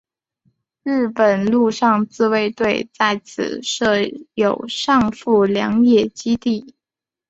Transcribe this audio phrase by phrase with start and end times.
[0.81, 3.97] 日本陆上自卫队在此设
[4.33, 6.73] 有上富良野基地。